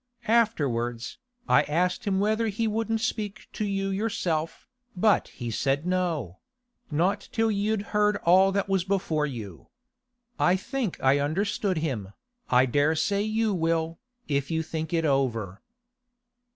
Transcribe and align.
Afterwards, 0.27 1.19
I 1.47 1.61
asked 1.61 2.05
him 2.05 2.19
whether 2.19 2.47
he 2.47 2.67
wouldn't 2.67 3.01
speak 3.01 3.47
to 3.53 3.65
you 3.65 3.89
yourself, 3.89 4.67
but 4.97 5.27
he 5.27 5.51
said 5.51 5.85
no—not 5.85 7.29
till 7.31 7.51
you'd 7.51 7.83
heard 7.93 8.17
all 8.23 8.51
that 8.51 8.67
was 8.67 8.83
before 8.83 9.27
you. 9.27 9.67
I 10.39 10.55
think 10.55 10.97
I 11.03 11.19
understood 11.19 11.77
him, 11.77 12.05
and 12.07 12.13
I 12.49 12.65
dare 12.65 12.95
say 12.95 13.21
you 13.21 13.53
will, 13.53 13.99
if 14.27 14.49
you 14.49 14.63
think 14.63 14.91
it 14.91 15.05
over. 15.05 15.61